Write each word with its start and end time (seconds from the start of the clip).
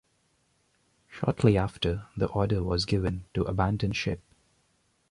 Shortly 1.11 1.59
after, 1.59 2.07
the 2.17 2.25
order 2.29 2.63
was 2.63 2.85
given 2.85 3.25
to 3.35 3.43
abandon 3.43 3.91
ship. 3.91 4.19